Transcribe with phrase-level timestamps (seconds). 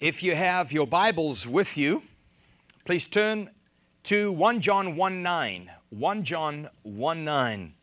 [0.00, 2.04] If you have your Bibles with you,
[2.84, 3.50] please turn
[4.04, 5.70] to 1 John 1 9.
[5.90, 7.74] 1 John 1 9.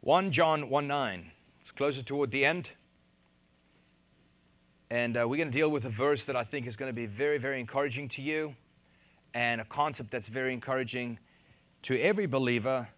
[0.00, 1.30] 1 John 1 9.
[1.60, 2.70] It's closer toward the end.
[4.90, 6.92] And uh, we're going to deal with a verse that I think is going to
[6.92, 8.56] be very, very encouraging to you
[9.32, 11.20] and a concept that's very encouraging
[11.82, 12.88] to every believer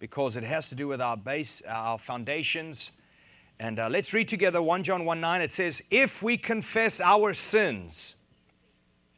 [0.00, 2.90] because it has to do with our base, our foundations.
[3.60, 5.42] And uh, let's read together 1 John 1 9.
[5.42, 8.14] It says, If we confess our sins,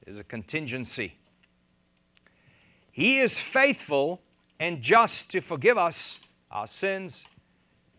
[0.05, 1.15] there's a contingency.
[2.91, 4.21] He is faithful
[4.59, 7.25] and just to forgive us our sins,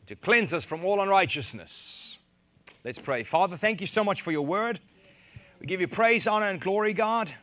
[0.06, 2.18] to cleanse us from all unrighteousness.
[2.84, 3.24] Let's pray.
[3.24, 4.80] Father, thank you so much for your word.
[5.60, 7.34] We give you praise, honor, and glory, God.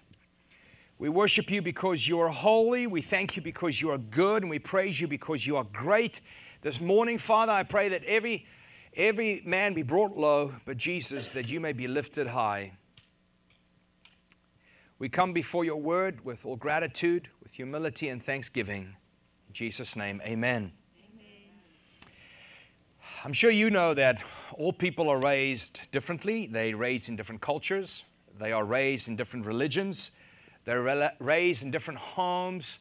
[0.98, 2.88] We worship you because you are holy.
[2.88, 6.20] We thank you because you are good, and we praise you because you are great.
[6.62, 8.46] This morning, Father, I pray that every,
[8.98, 12.72] every man be brought low, but Jesus, that you may be lifted high.
[14.98, 18.96] We come before your word with all gratitude, with humility and thanksgiving.
[19.46, 20.72] In Jesus' name, amen.
[20.98, 22.12] amen.
[23.24, 24.22] I'm sure you know that
[24.54, 26.46] all people are raised differently.
[26.46, 28.04] They're raised in different cultures,
[28.38, 30.10] they are raised in different religions.
[30.68, 32.80] They're raised in different homes,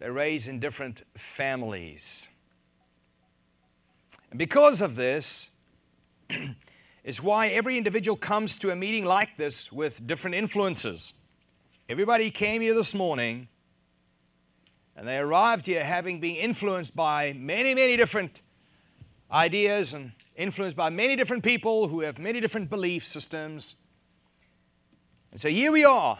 [0.00, 2.28] they're raised in different families.
[4.30, 5.48] And because of this,
[7.04, 11.14] is why every individual comes to a meeting like this with different influences.
[11.88, 13.48] Everybody came here this morning
[14.94, 18.42] and they arrived here having been influenced by many, many different
[19.30, 23.76] ideas and influenced by many different people who have many different belief systems.
[25.30, 26.18] And so here we are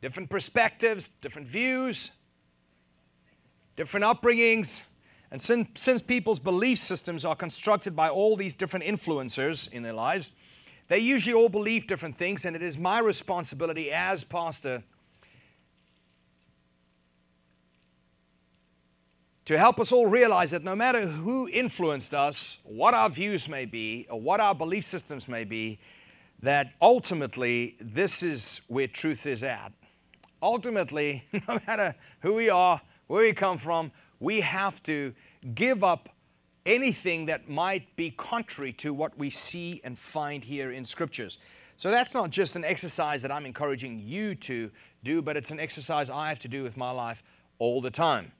[0.00, 2.10] different perspectives, different views,
[3.76, 4.82] different upbringings.
[5.30, 9.92] And since, since people's belief systems are constructed by all these different influencers in their
[9.92, 10.32] lives,
[10.88, 14.82] they usually all believe different things, and it is my responsibility as pastor
[19.50, 23.64] to help us all realize that no matter who influenced us, what our views may
[23.64, 25.78] be, or what our belief systems may be,
[26.40, 29.72] that ultimately this is where truth is at.
[30.40, 33.90] Ultimately, no matter who we are, where we come from,
[34.20, 35.14] we have to
[35.54, 36.10] give up
[36.66, 41.38] anything that might be contrary to what we see and find here in scriptures.
[41.76, 44.70] So that's not just an exercise that I'm encouraging you to
[45.02, 47.22] do, but it's an exercise I have to do with my life
[47.58, 48.32] all the time.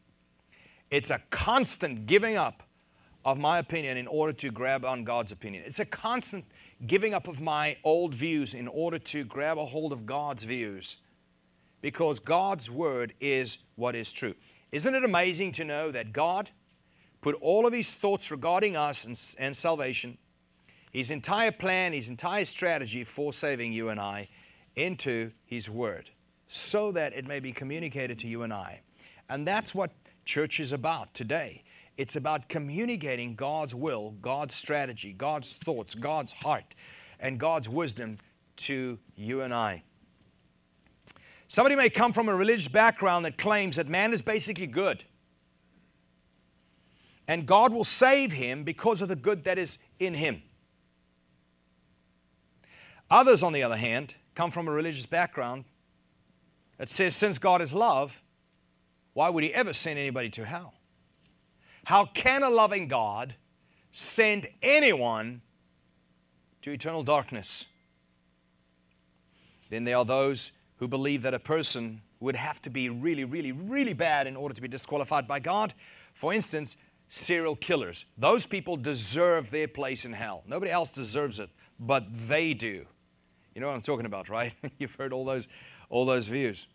[0.91, 2.63] It's a constant giving up
[3.25, 5.65] of my opinion in order to grab on God's opinion.
[5.67, 6.45] It's a constant
[6.87, 10.97] giving up of my old views in order to grab a hold of God's views
[11.81, 14.35] because God's word is what is true.
[14.73, 16.51] Isn't it amazing to know that God
[17.21, 20.19] put all of his thoughts regarding us and, and salvation,
[20.93, 24.29] his entire plan, his entire strategy for saving you and I,
[24.77, 26.11] into his word
[26.53, 28.81] so that it may be communicated to you and I.
[29.29, 29.93] And that's what
[30.25, 31.63] church is about today.
[31.97, 36.75] It's about communicating God's will, God's strategy, God's thoughts, God's heart,
[37.21, 38.19] and God's wisdom
[38.57, 39.85] to you and I.
[41.51, 45.03] Somebody may come from a religious background that claims that man is basically good.
[47.27, 50.45] And God will save him because of the good that is in him.
[53.11, 55.65] Others, on the other hand, come from a religious background
[56.79, 58.23] that says, since God is love,
[59.15, 60.75] why would he ever send anybody to hell?
[61.83, 63.35] How can a loving God
[63.91, 65.43] send anyone
[66.63, 67.65] to eternal darkness?
[69.69, 73.53] Then there are those who believe that a person would have to be really, really,
[73.53, 75.75] really bad in order to be disqualified by God.
[76.15, 76.77] For instance,
[77.11, 78.07] serial killers.
[78.17, 80.43] Those people deserve their place in hell.
[80.47, 82.87] Nobody else deserves it, but they do.
[83.55, 84.55] You know what I'm talking about, right?
[84.79, 85.49] You've heard all those,
[85.91, 86.67] all those views.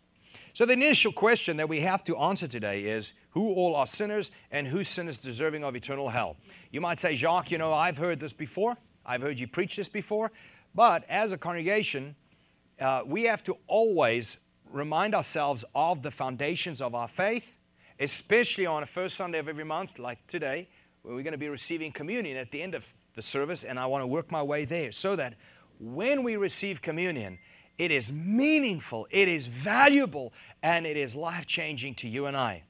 [0.52, 4.30] So, the initial question that we have to answer today is who all are sinners
[4.52, 6.36] and whose sin is deserving of eternal hell?
[6.70, 8.76] You might say, Jacques, you know, I've heard this before.
[9.04, 10.30] I've heard you preach this before.
[10.74, 12.14] But as a congregation,
[12.80, 14.36] uh, we have to always
[14.70, 17.56] remind ourselves of the foundations of our faith,
[17.98, 20.68] especially on the first Sunday of every month, like today,
[21.02, 23.86] where we're going to be receiving communion at the end of the service, and I
[23.86, 25.34] want to work my way there so that
[25.78, 27.38] when we receive communion,
[27.78, 30.32] it is meaningful, it is valuable,
[30.62, 32.64] and it is life changing to you and I.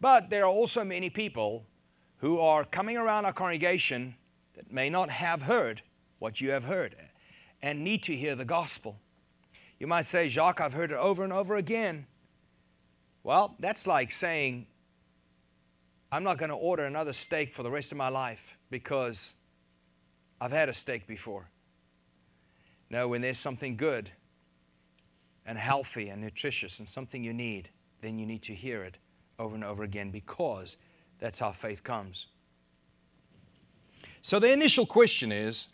[0.00, 1.64] But there are also many people
[2.18, 4.16] who are coming around our congregation
[4.54, 5.82] that may not have heard
[6.18, 6.96] what you have heard
[7.62, 9.00] and need to hear the gospel.
[9.78, 12.06] You might say, Jacques, I've heard it over and over again.
[13.22, 14.66] Well, that's like saying,
[16.10, 19.34] I'm not going to order another steak for the rest of my life because
[20.40, 21.48] I've had a steak before.
[22.90, 24.10] No, when there's something good
[25.44, 27.68] and healthy and nutritious and something you need,
[28.00, 28.96] then you need to hear it
[29.38, 30.76] over and over again because
[31.18, 32.28] that's how faith comes.
[34.22, 35.68] So the initial question is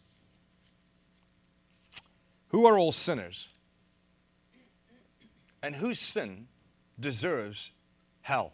[2.49, 3.49] who are all sinners?
[5.65, 6.49] And whose sin
[7.01, 7.71] deserves
[8.21, 8.53] hell?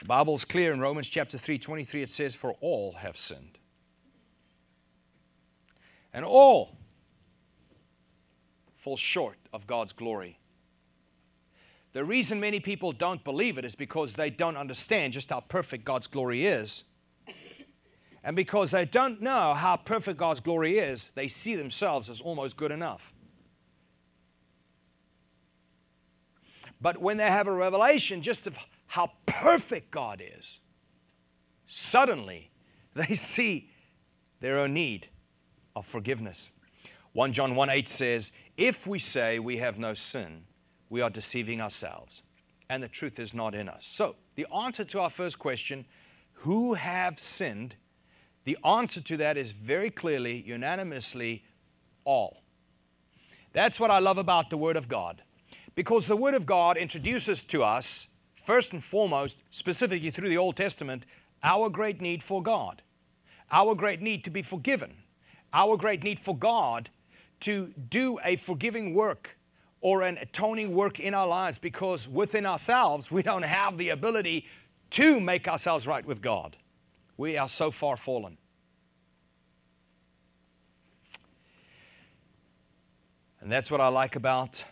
[0.00, 3.58] The Bible's clear in Romans chapter 3 23, it says, For all have sinned.
[6.12, 6.76] And all
[8.76, 10.38] fall short of God's glory.
[11.94, 15.86] The reason many people don't believe it is because they don't understand just how perfect
[15.86, 16.84] God's glory is.
[18.22, 22.58] And because they don't know how perfect God's glory is, they see themselves as almost
[22.58, 23.14] good enough.
[26.80, 30.60] But when they have a revelation just of how perfect God is,
[31.66, 32.50] suddenly
[32.94, 33.70] they see
[34.40, 35.08] their own need
[35.74, 36.50] of forgiveness.
[37.12, 40.44] 1 John 1 8 says, If we say we have no sin,
[40.88, 42.22] we are deceiving ourselves,
[42.68, 43.84] and the truth is not in us.
[43.84, 45.84] So, the answer to our first question,
[46.32, 47.74] who have sinned,
[48.44, 51.44] the answer to that is very clearly, unanimously,
[52.04, 52.42] all.
[53.52, 55.22] That's what I love about the Word of God.
[55.78, 58.08] Because the Word of God introduces to us,
[58.42, 61.06] first and foremost, specifically through the Old Testament,
[61.44, 62.82] our great need for God,
[63.52, 64.96] our great need to be forgiven,
[65.52, 66.90] our great need for God
[67.42, 69.38] to do a forgiving work
[69.80, 74.46] or an atoning work in our lives because within ourselves we don't have the ability
[74.90, 76.56] to make ourselves right with God.
[77.16, 78.36] We are so far fallen.
[83.40, 84.64] And that's what I like about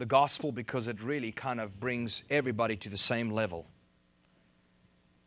[0.00, 3.66] the gospel because it really kind of brings everybody to the same level.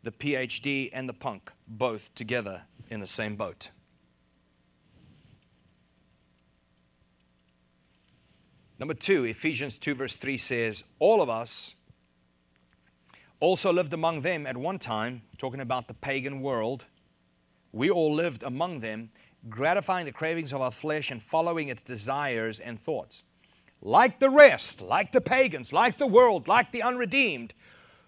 [0.01, 3.69] The PhD and the punk both together in the same boat.
[8.79, 11.75] Number two, Ephesians 2, verse 3 says, All of us
[13.39, 16.85] also lived among them at one time, talking about the pagan world.
[17.71, 19.11] We all lived among them,
[19.47, 23.23] gratifying the cravings of our flesh and following its desires and thoughts.
[23.85, 27.53] Like the rest, like the pagans, like the world, like the unredeemed,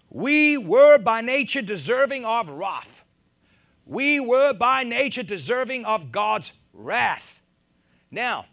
[0.08, 3.04] we were by nature deserving of wrath.
[3.84, 7.42] We were by nature deserving of God's wrath.
[8.10, 8.46] Now,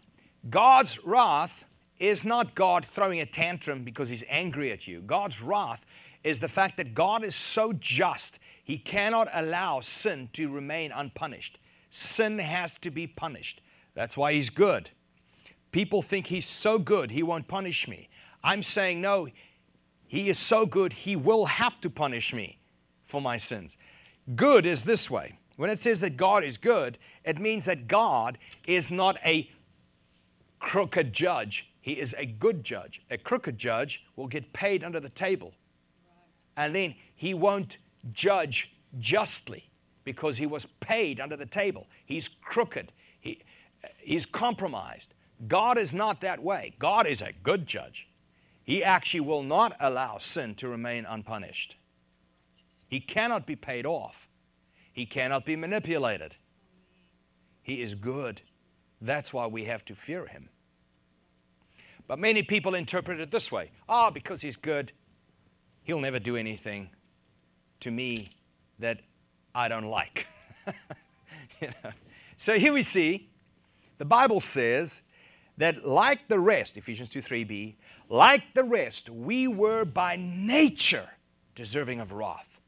[0.50, 1.64] God's wrath
[1.98, 5.00] is not God throwing a tantrum because he's angry at you.
[5.00, 5.86] God's wrath
[6.22, 11.58] is the fact that God is so just, he cannot allow sin to remain unpunished.
[11.88, 13.62] Sin has to be punished.
[13.94, 14.90] That's why he's good.
[15.74, 18.08] People think he's so good, he won't punish me.
[18.44, 19.26] I'm saying, no,
[20.06, 22.60] he is so good, he will have to punish me
[23.02, 23.76] for my sins.
[24.36, 25.36] Good is this way.
[25.56, 28.38] When it says that God is good, it means that God
[28.68, 29.50] is not a
[30.60, 31.68] crooked judge.
[31.80, 33.02] He is a good judge.
[33.10, 35.54] A crooked judge will get paid under the table.
[36.56, 37.78] And then he won't
[38.12, 39.70] judge justly
[40.04, 41.88] because he was paid under the table.
[42.06, 42.92] He's crooked.
[43.18, 43.40] He,
[43.98, 45.13] he's compromised.
[45.48, 46.74] God is not that way.
[46.78, 48.08] God is a good judge.
[48.62, 51.76] He actually will not allow sin to remain unpunished.
[52.86, 54.28] He cannot be paid off.
[54.92, 56.36] He cannot be manipulated.
[57.62, 58.42] He is good.
[59.00, 60.48] That's why we have to fear him.
[62.06, 64.92] But many people interpret it this way ah, oh, because he's good,
[65.82, 66.90] he'll never do anything
[67.80, 68.30] to me
[68.78, 69.00] that
[69.54, 70.26] I don't like.
[71.60, 71.90] you know?
[72.36, 73.28] So here we see
[73.98, 75.02] the Bible says
[75.56, 77.76] that, like the rest, Ephesians 2 3b,
[78.08, 81.08] like the rest, we were by nature
[81.54, 82.60] deserving of wrath.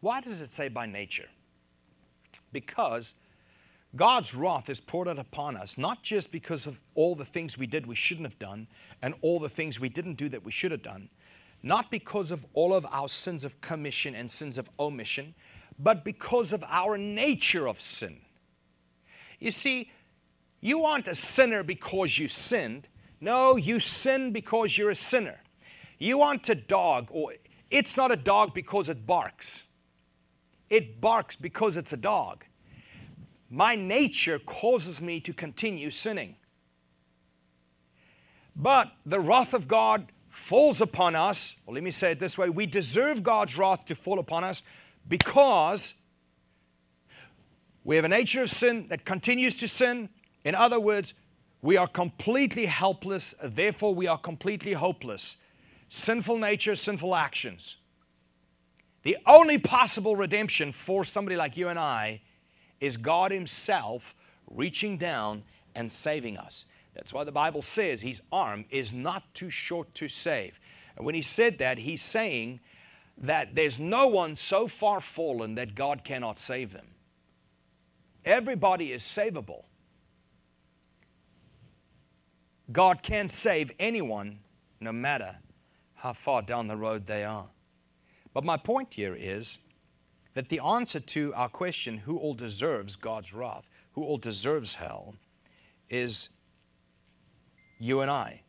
[0.00, 1.28] Why does it say by nature?
[2.52, 3.14] Because
[3.96, 7.66] God's wrath is poured out upon us, not just because of all the things we
[7.66, 8.68] did we shouldn't have done
[9.02, 11.10] and all the things we didn't do that we should have done,
[11.62, 15.34] not because of all of our sins of commission and sins of omission,
[15.78, 18.20] but because of our nature of sin.
[19.40, 19.90] You see,
[20.60, 22.88] you aren't a sinner because you sinned.
[23.20, 25.40] No, you sin because you're a sinner.
[25.98, 27.34] You aren't a dog, or
[27.70, 29.64] it's not a dog because it barks.
[30.70, 32.44] It barks because it's a dog
[33.50, 36.36] my nature causes me to continue sinning.
[38.54, 41.56] But the wrath of God falls upon us.
[41.66, 44.62] Well, let me say it this way we deserve God's wrath to fall upon us
[45.08, 45.94] because
[47.82, 50.08] we have a nature of sin that continues to sin.
[50.44, 51.14] In other words,
[51.62, 55.36] we are completely helpless, therefore, we are completely hopeless.
[55.88, 57.76] Sinful nature, sinful actions.
[59.02, 62.22] The only possible redemption for somebody like you and I
[62.80, 64.14] is God Himself
[64.50, 65.42] reaching down
[65.74, 66.64] and saving us.
[66.94, 70.58] That's why the Bible says his arm is not too short to save.
[70.96, 72.60] And when he said that, he's saying
[73.16, 76.86] that there's no one so far fallen that God cannot save them.
[78.24, 79.64] Everybody is savable.
[82.72, 84.40] God can save anyone
[84.80, 85.36] no matter
[85.94, 87.46] how far down the road they are.
[88.32, 89.58] But my point here is
[90.34, 95.14] that the answer to our question, who all deserves God's wrath, who all deserves hell,
[95.88, 96.28] is
[97.78, 98.42] you and I.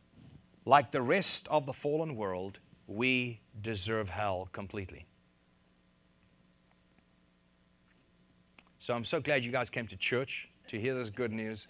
[0.65, 5.07] Like the rest of the fallen world, we deserve hell completely.
[8.77, 11.67] So I'm so glad you guys came to church to hear this good news.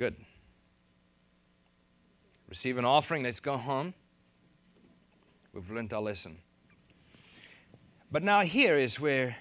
[0.00, 0.16] Good.
[2.48, 3.92] Receive an offering, let's go home.
[5.52, 6.38] We've learned our lesson.
[8.10, 9.36] But now, here is where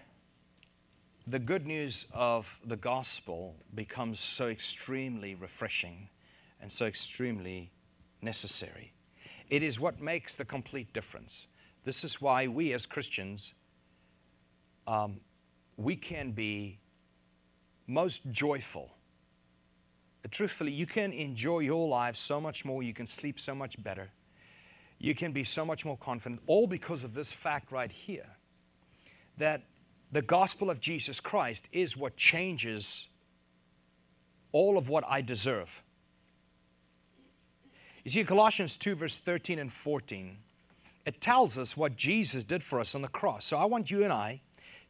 [1.26, 6.10] the good news of the gospel becomes so extremely refreshing
[6.60, 7.72] and so extremely
[8.22, 8.92] necessary.
[9.50, 11.48] It is what makes the complete difference.
[11.86, 13.54] This is why we as Christians,
[14.88, 15.22] um,
[15.78, 16.80] we can be
[17.88, 18.92] most joyful.
[20.32, 24.12] Truthfully, you can enjoy your life so much more, you can sleep so much better,
[25.00, 28.28] you can be so much more confident, all because of this fact right here
[29.38, 29.64] that
[30.12, 33.08] the gospel of Jesus Christ is what changes
[34.52, 35.82] all of what I deserve.
[38.04, 40.38] You see, Colossians 2, verse 13 and 14,
[41.06, 43.46] it tells us what Jesus did for us on the cross.
[43.46, 44.42] So I want you and I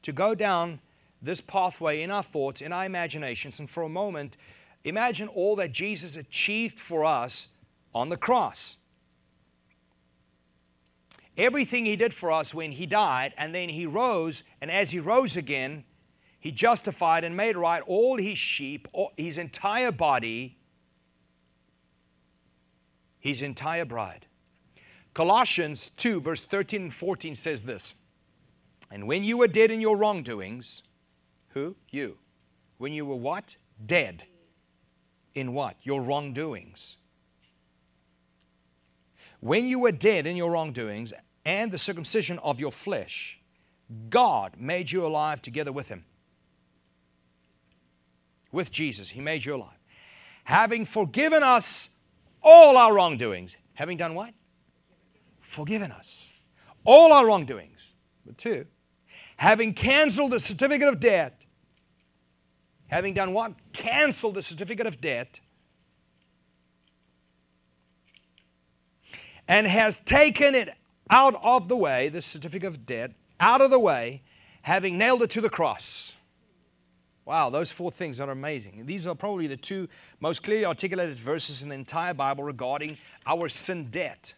[0.04, 0.80] to go down
[1.22, 4.38] this pathway in our thoughts, in our imaginations, and for a moment,
[4.84, 7.48] imagine all that Jesus achieved for us
[7.94, 8.78] on the cross
[11.40, 15.00] everything He did for us when He died, and then He rose, and as He
[15.00, 15.86] rose again,
[16.40, 20.58] He justified and made right all His sheep, all, His entire body,
[23.20, 24.28] His entire bride.
[25.14, 27.96] Colossians 2, verse 13 and 14 says this
[28.92, 30.84] And when you were dead in your wrongdoings,
[31.50, 31.76] who?
[31.90, 32.18] You.
[32.78, 33.58] When you were what?
[33.84, 34.24] Dead.
[35.36, 35.76] In what?
[35.84, 36.98] Your wrongdoings.
[39.40, 41.14] When you were dead in your wrongdoings
[41.46, 43.40] and the circumcision of your flesh,
[44.10, 46.06] God made you alive together with Him.
[48.52, 49.78] With Jesus, He made you alive.
[50.44, 51.90] Having forgiven us
[52.42, 53.56] all our wrongdoings.
[53.74, 54.34] Having done what?
[55.40, 56.32] Forgiven us.
[56.84, 57.94] All our wrongdoings.
[58.26, 58.66] But two,
[59.38, 61.39] having canceled the certificate of debt.
[62.90, 63.54] Having done what?
[63.72, 65.40] Canceled the certificate of debt.
[69.48, 70.70] And has taken it
[71.10, 74.22] out of the way, the certificate of debt, out of the way,
[74.64, 76.16] having nailed it to the cross.
[77.26, 78.86] Wow, those four things are amazing.
[78.86, 79.88] These are probably the two
[80.20, 84.34] most clearly articulated verses in the entire Bible regarding our sin debt.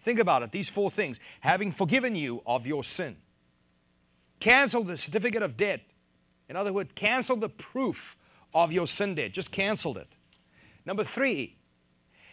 [0.00, 1.18] Think about it, these four things.
[1.40, 3.16] Having forgiven you of your sin,
[4.38, 5.80] canceled the certificate of debt.
[6.50, 8.18] In other words, cancel the proof
[8.52, 10.08] of your sin debt, just canceled it.
[10.84, 11.56] Number three,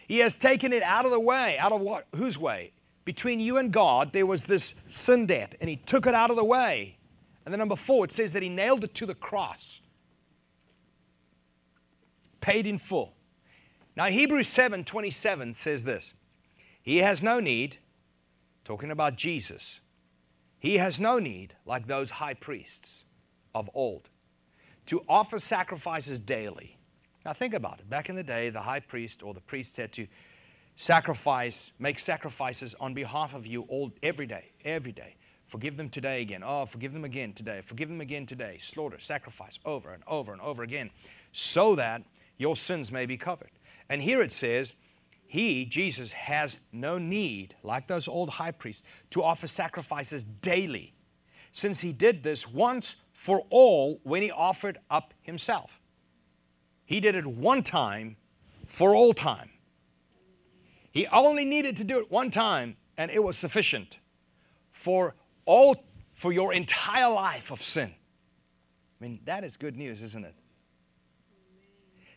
[0.06, 1.56] he has taken it out of the way.
[1.56, 2.06] Out of what?
[2.14, 2.72] Whose way?
[3.08, 6.36] between you and God, there was this sin debt, and He took it out of
[6.36, 6.98] the way.
[7.42, 9.80] And then number four, it says that He nailed it to the cross,
[12.42, 13.14] paid in full.
[13.96, 16.12] Now, Hebrews 7 27 says this
[16.82, 17.78] He has no need,
[18.62, 19.80] talking about Jesus,
[20.58, 23.04] He has no need, like those high priests
[23.54, 24.08] of old,
[24.86, 26.78] to offer sacrifices daily.
[27.24, 27.90] Now, think about it.
[27.90, 30.06] Back in the day, the high priest or the priest had to
[30.76, 35.16] sacrifice, make sacrifices on behalf of you all every day, every day.
[35.48, 36.42] Forgive them today again.
[36.44, 37.62] Oh, forgive them again today.
[37.64, 38.58] Forgive them again today.
[38.60, 40.90] Slaughter, sacrifice over and over and over again,
[41.32, 42.02] so that
[42.36, 43.50] your sins may be covered.
[43.88, 44.74] And here it says,
[45.26, 50.94] He, Jesus, has no need, like those old high priests, to offer sacrifices daily,
[51.50, 55.80] since He did this once for all when He offered up Himself.
[56.84, 58.16] He did it one time
[58.68, 59.50] for all time.
[60.92, 63.98] He only needed to do it one time, and it was sufficient
[64.70, 65.82] for all
[66.14, 67.90] for your entire life of sin.
[67.90, 70.36] I mean, that is good news, isn't it?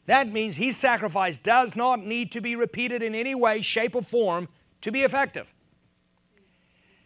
[0.06, 4.04] That means his sacrifice does not need to be repeated in any way, shape, or
[4.04, 4.50] form
[4.82, 5.48] to be effective.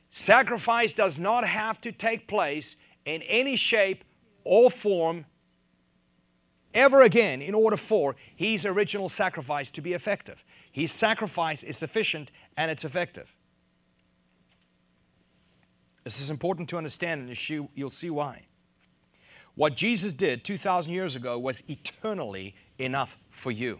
[0.09, 4.03] Sacrifice does not have to take place in any shape
[4.43, 5.25] or form
[6.73, 10.43] ever again in order for his original sacrifice to be effective.
[10.71, 13.33] His sacrifice is sufficient and it's effective.
[16.03, 18.43] This is important to understand, and you'll see why.
[19.55, 23.79] what Jesus did 2,000 years ago was eternally enough for you.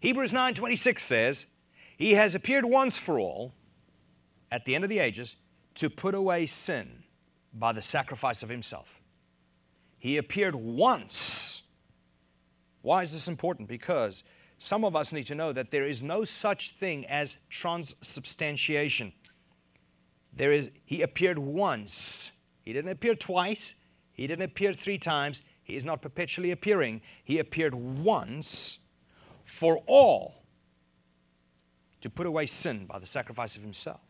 [0.00, 1.46] Hebrews 9:26 says,
[1.96, 3.54] "He has appeared once for all
[4.50, 5.36] at the end of the ages
[5.76, 6.99] to put away sin
[7.52, 9.00] by the sacrifice of himself."
[9.98, 11.62] He appeared once.
[12.82, 13.68] Why is this important?
[13.68, 14.24] Because
[14.58, 19.12] some of us need to know that there is no such thing as transubstantiation.
[20.32, 22.32] There is he appeared once.
[22.62, 23.74] He didn't appear twice.
[24.12, 25.42] He didn't appear three times.
[25.62, 27.02] He is not perpetually appearing.
[27.24, 28.78] He appeared once
[29.42, 30.44] for all
[32.00, 34.00] to put away sin by the sacrifice of himself.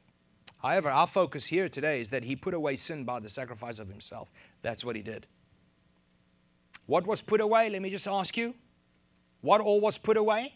[0.62, 3.88] However, our focus here today is that he put away sin by the sacrifice of
[3.88, 4.30] himself.
[4.62, 5.26] That's what he did.
[6.86, 7.70] What was put away?
[7.70, 8.54] Let me just ask you.
[9.40, 10.54] What all was put away?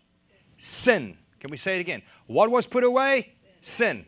[0.59, 1.17] Sin.
[1.41, 2.03] Can we say it again?
[2.27, 3.35] What was put away?
[3.61, 4.05] Sin.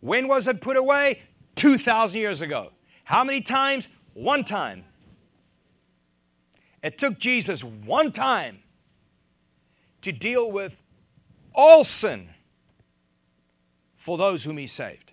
[0.00, 1.20] When was it put away?
[1.56, 2.70] 2,000 years ago.
[3.04, 3.88] How many times?
[4.14, 4.84] One time.
[6.82, 8.60] It took Jesus one time
[10.02, 10.76] to deal with
[11.54, 12.30] all sin
[13.96, 15.03] for those whom he saved.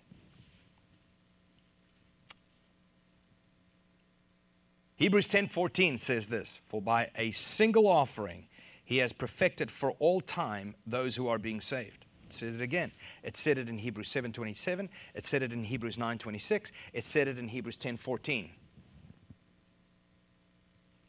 [5.01, 8.47] Hebrews 10:14 says this, "For by a single offering
[8.85, 12.91] he has perfected for all time those who are being saved." It says it again.
[13.23, 17.39] It said it in Hebrews 7:27, it said it in Hebrews 9:26, it said it
[17.39, 18.51] in Hebrews 10:14.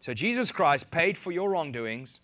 [0.01, 2.21] So Jesus Christ paid for your wrongdoings.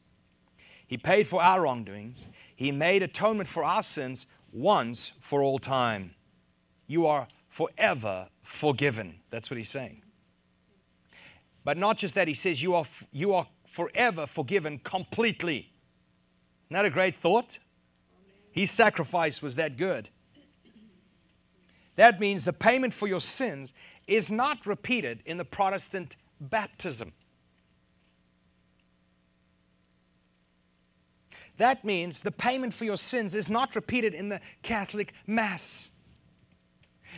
[0.87, 2.25] He paid for our wrongdoings.
[2.56, 6.14] He made atonement for our sins once for all time.
[6.87, 9.20] You are forever forgiven.
[9.28, 10.02] That's what he's saying.
[11.65, 15.71] But not just that, he says you are, you are forever forgiven completely.
[16.67, 17.59] Isn't that a great thought?
[18.50, 20.11] His sacrifice was that good.
[21.97, 23.73] That means the payment for your sins
[24.07, 27.12] is not repeated in the Protestant baptism.
[31.57, 35.90] That means the payment for your sins is not repeated in the Catholic Mass.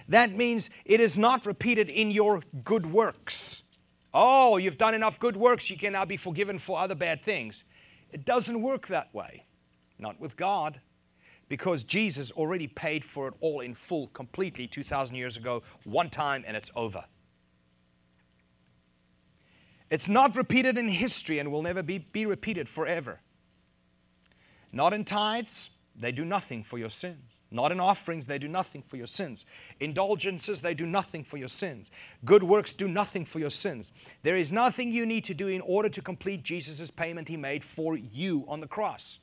[0.08, 3.62] That means it is not repeated in your good works.
[4.12, 7.64] Oh, you've done enough good works, you can now be forgiven for other bad things.
[8.10, 9.44] It doesn't work that way.
[9.98, 10.80] Not with God,
[11.48, 16.44] because Jesus already paid for it all in full, completely, 2,000 years ago, one time,
[16.46, 17.04] and it's over.
[19.90, 23.20] It's not repeated in history and will never be, be repeated forever.
[24.72, 27.29] Not in tithes, they do nothing for your sins.
[27.50, 29.44] Not in offerings, they do nothing for your sins.
[29.80, 31.90] Indulgences, they do nothing for your sins.
[32.24, 33.92] Good works do nothing for your sins.
[34.22, 37.64] There is nothing you need to do in order to complete Jesus' payment He made
[37.64, 39.18] for you on the cross.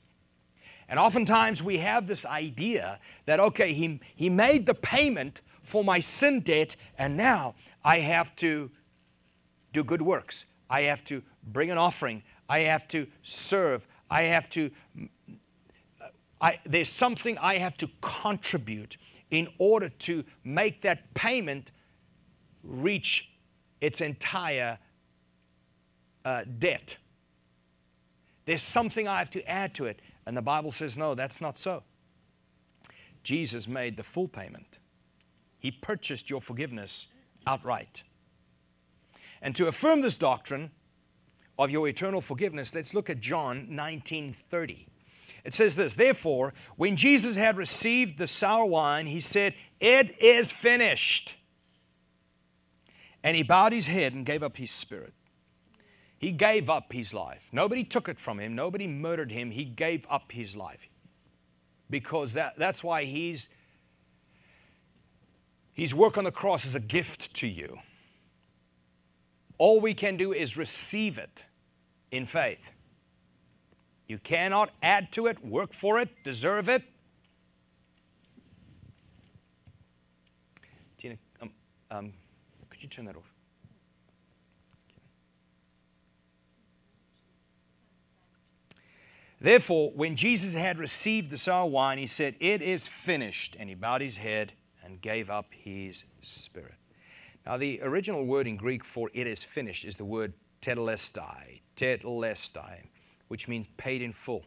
[0.89, 5.99] And oftentimes we have this idea that, okay, He, he made the payment for my
[6.01, 8.71] sin debt, and now I have to
[9.71, 10.45] do good works.
[10.69, 12.23] I have to bring an offering.
[12.49, 13.87] I have to serve.
[14.09, 14.71] I have to
[16.39, 18.97] I, there's something I have to contribute
[19.31, 21.71] in order to make that payment
[22.63, 23.29] reach
[23.81, 24.77] its entire
[26.25, 26.97] uh, debt.
[28.45, 30.01] There's something I have to add to it.
[30.25, 31.83] And the Bible says, no, that's not so.
[33.23, 34.79] Jesus made the full payment,
[35.59, 37.07] He purchased your forgiveness
[37.45, 38.03] outright.
[39.41, 40.71] And to affirm this doctrine
[41.59, 44.87] of your eternal forgiveness, let's look at John 19 30.
[45.47, 50.51] It says this Therefore, when Jesus had received the sour wine, he said, It is
[50.51, 51.37] finished.
[53.23, 55.13] And he bowed his head and gave up his spirit.
[56.19, 57.47] He gave up his life.
[57.53, 59.51] Nobody took it from him, nobody murdered him.
[59.51, 60.89] He gave up his life.
[61.89, 63.47] Because that, that's why he's,
[65.73, 67.79] his work on the cross is a gift to you.
[69.57, 71.45] All we can do is receive it
[72.11, 72.73] in faith.
[74.07, 76.83] You cannot add to it, work for it, deserve it.
[80.97, 81.51] Tina, um,
[81.91, 82.13] um,
[82.69, 83.33] could you turn that off?
[89.39, 93.55] Therefore, when Jesus had received the sour wine, he said, It is finished.
[93.59, 96.75] And he bowed his head and gave up his spirit.
[97.45, 101.61] Now, the original word in Greek for it is finished is the word tetelestai.
[101.75, 102.87] Tetelestai
[103.27, 104.45] which means paid in full.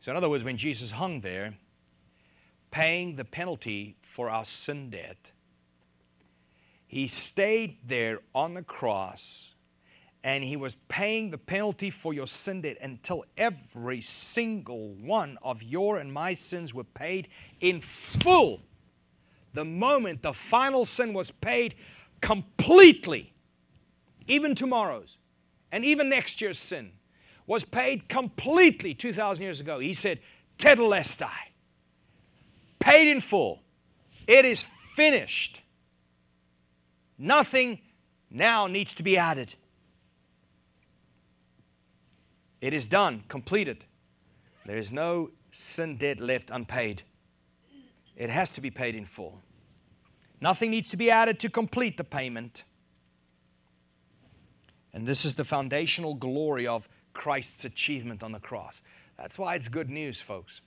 [0.00, 1.54] So, in other words, when Jesus hung there,
[2.70, 5.30] paying the penalty for our sin debt,
[6.86, 9.54] he stayed there on the cross
[10.22, 15.62] and he was paying the penalty for your sin debt until every single one of
[15.62, 17.28] your and my sins were paid
[17.60, 18.62] in full.
[19.52, 21.74] The moment the final sin was paid
[22.20, 23.34] completely,
[24.26, 25.18] even tomorrow's,
[25.70, 26.92] and even next year's sin
[27.46, 29.78] was paid completely 2,000 years ago.
[29.78, 30.20] He said,
[30.58, 31.52] Tetelestai,
[32.78, 33.60] paid in full.
[34.26, 35.60] It is finished.
[37.18, 37.80] Nothing
[38.30, 39.54] now needs to be added.
[42.60, 43.84] It is done, completed.
[44.64, 47.02] There is no sin debt left unpaid.
[48.16, 49.42] It has to be paid in full.
[50.40, 52.64] Nothing needs to be added to complete the payment.
[54.92, 58.82] And this is the foundational glory of Christ's achievement on the cross.
[59.16, 60.60] That's why it's good news, folks.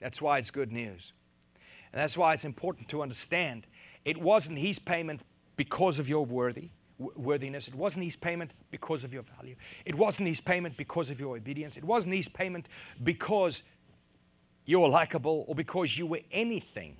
[0.00, 1.12] That's why it's good news.
[1.92, 3.66] And that's why it's important to understand
[4.04, 5.22] it wasn't His payment
[5.56, 7.66] because of your worthy, worthiness.
[7.66, 9.56] It wasn't His payment because of your value.
[9.84, 11.76] It wasn't His payment because of your obedience.
[11.76, 12.68] It wasn't His payment
[13.02, 13.62] because
[14.66, 16.98] you were likable or because you were anything.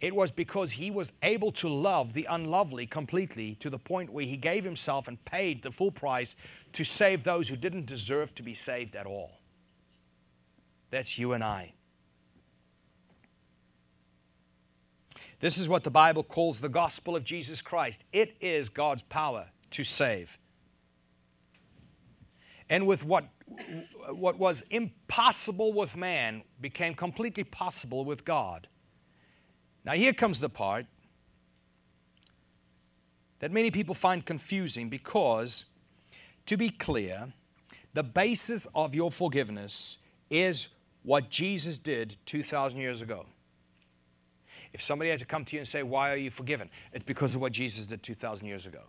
[0.00, 4.24] It was because he was able to love the unlovely completely to the point where
[4.24, 6.36] he gave himself and paid the full price
[6.72, 9.32] to save those who didn't deserve to be saved at all.
[10.90, 11.72] That's you and I.
[15.40, 18.04] This is what the Bible calls the gospel of Jesus Christ.
[18.12, 20.38] It is God's power to save.
[22.70, 23.26] And with what,
[24.10, 28.68] what was impossible with man became completely possible with God.
[29.84, 30.86] Now, here comes the part
[33.40, 35.66] that many people find confusing because,
[36.46, 37.32] to be clear,
[37.92, 39.98] the basis of your forgiveness
[40.30, 40.68] is
[41.02, 43.26] what Jesus did 2,000 years ago.
[44.72, 46.70] If somebody had to come to you and say, Why are you forgiven?
[46.92, 48.80] It's because of what Jesus did 2,000 years ago.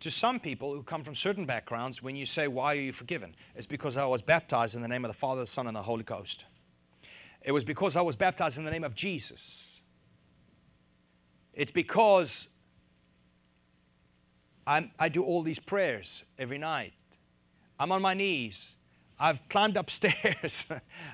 [0.00, 3.34] To some people who come from certain backgrounds, when you say, Why are you forgiven?
[3.56, 5.82] It's because I was baptized in the name of the Father, the Son, and the
[5.82, 6.44] Holy Ghost.
[7.42, 9.69] It was because I was baptized in the name of Jesus.
[11.54, 12.48] It's because
[14.66, 16.92] I'm, i do all these prayers every night.
[17.78, 18.76] I'm on my knees.
[19.18, 20.66] I've climbed upstairs.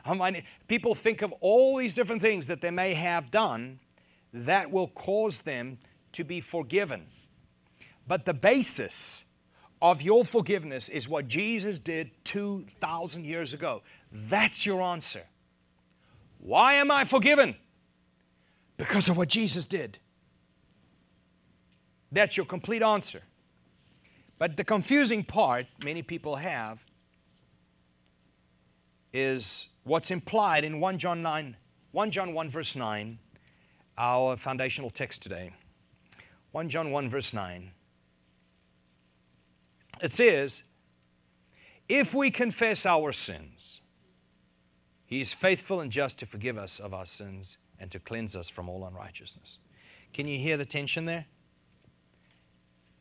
[0.68, 3.80] People think of all these different things that they may have done
[4.32, 5.78] that will cause them
[6.12, 7.06] to be forgiven.
[8.06, 9.24] But the basis
[9.82, 13.82] of your forgiveness is what Jesus did 2,000 years ago.
[14.12, 15.24] That's your answer.
[16.38, 17.56] Why am I forgiven?
[18.76, 19.98] Because of what Jesus did.
[22.12, 23.22] That's your complete answer.
[24.38, 26.84] But the confusing part many people have
[29.12, 31.56] is what's implied in 1 John 9,
[31.92, 33.18] 1 John 1 verse 9,
[33.96, 35.52] our foundational text today.
[36.52, 37.70] 1 John 1 verse 9.
[40.02, 40.62] It says,
[41.88, 43.80] if we confess our sins,
[45.06, 48.48] he is faithful and just to forgive us of our sins and to cleanse us
[48.48, 49.60] from all unrighteousness.
[50.12, 51.26] Can you hear the tension there?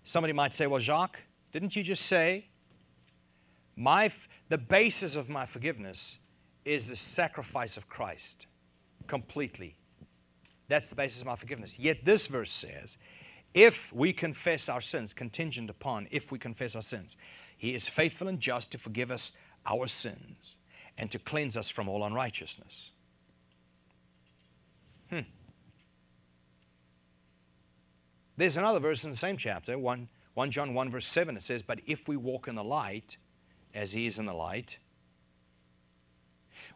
[0.05, 1.19] Somebody might say, Well, Jacques,
[1.51, 2.47] didn't you just say
[3.75, 4.11] my,
[4.47, 6.19] the basis of my forgiveness
[6.63, 8.47] is the sacrifice of Christ
[9.07, 9.75] completely?
[10.67, 11.77] That's the basis of my forgiveness.
[11.77, 12.97] Yet this verse says,
[13.53, 17.15] if we confess our sins, contingent upon if we confess our sins,
[17.57, 19.31] He is faithful and just to forgive us
[19.65, 20.57] our sins
[20.97, 22.91] and to cleanse us from all unrighteousness.
[25.09, 25.19] Hmm.
[28.37, 31.37] There's another verse in the same chapter, 1, 1 John 1, verse 7.
[31.37, 33.17] It says, But if we walk in the light,
[33.73, 34.77] as he is in the light,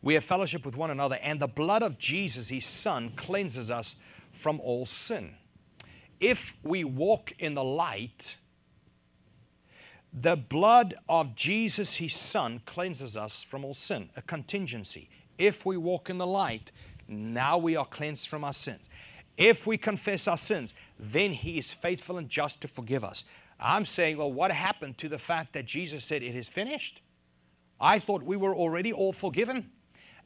[0.01, 3.95] we have fellowship with one another, and the blood of Jesus, his Son, cleanses us
[4.31, 5.35] from all sin.
[6.19, 8.37] If we walk in the light,
[10.13, 15.09] the blood of Jesus, his Son, cleanses us from all sin, a contingency.
[15.37, 16.71] If we walk in the light,
[17.07, 18.87] now we are cleansed from our sins.
[19.39, 23.23] If we confess our sins, then He is faithful and just to forgive us.
[23.57, 27.01] I'm saying, well, what happened to the fact that Jesus said, It is finished?
[27.79, 29.71] I thought we were already all forgiven.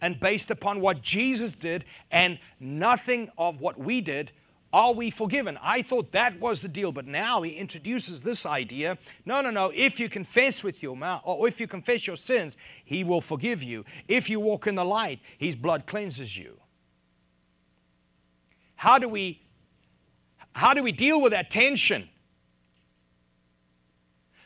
[0.02, 4.32] And based upon what Jesus did and nothing of what we did,
[4.74, 5.60] are we forgiven?
[5.62, 8.98] I thought that was the deal, but now he introduces this idea.
[9.24, 9.72] No, no, no.
[9.76, 13.62] If you confess with your mouth, or if you confess your sins, he will forgive
[13.62, 13.86] you.
[14.08, 16.58] If you walk in the light, his blood cleanses you.
[18.84, 19.40] How do we
[20.52, 22.10] how do we deal with that tension?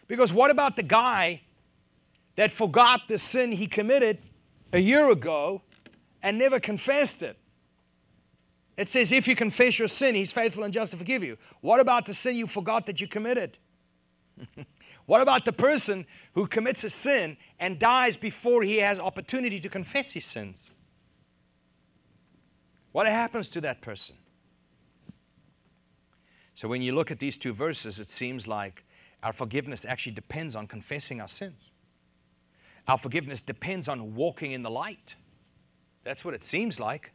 [0.07, 1.41] Because what about the guy
[2.35, 4.19] that forgot the sin he committed
[4.71, 5.63] a year ago
[6.21, 7.35] and never confessed it?
[8.77, 11.39] It says, if you confess your sin, he's faithful and just to forgive you.
[11.61, 13.57] What about the sin you forgot that you committed?
[15.07, 19.67] what about the person who commits a sin and dies before he has opportunity to
[19.67, 20.69] confess his sins?
[22.91, 24.15] What happens to that person?
[26.57, 28.83] So when you look at these two verses, it seems like
[29.23, 31.71] Our forgiveness actually depends on confessing our sins.
[32.87, 35.15] Our forgiveness depends on walking in the light.
[36.03, 37.11] That's what it seems like.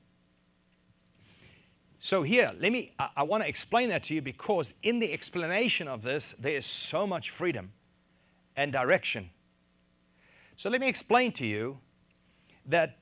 [1.99, 5.13] So, here, let me, I, I want to explain that to you because in the
[5.13, 7.73] explanation of this, there is so much freedom
[8.57, 9.31] and direction.
[10.57, 11.79] So, let me explain to you
[12.67, 12.99] that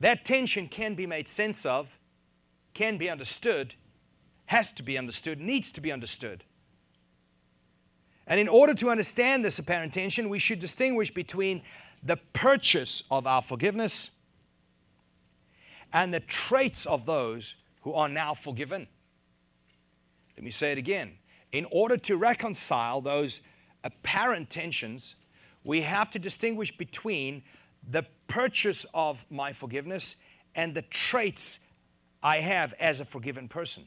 [0.00, 1.98] that tension can be made sense of,
[2.72, 3.74] can be understood,
[4.46, 6.44] has to be understood, needs to be understood.
[8.26, 11.62] And in order to understand this apparent tension, we should distinguish between
[12.02, 14.10] the purchase of our forgiveness
[15.92, 18.86] and the traits of those who are now forgiven.
[20.36, 21.12] Let me say it again.
[21.52, 23.40] In order to reconcile those
[23.84, 25.14] apparent tensions,
[25.62, 27.42] we have to distinguish between
[27.88, 30.16] the purchase of my forgiveness
[30.54, 31.60] and the traits
[32.22, 33.84] I have as a forgiven person.